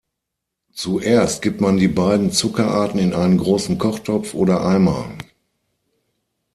[0.73, 5.15] Zuerst gibt man die beiden Zuckerarten in einen großen Kochtopf oder Eimer.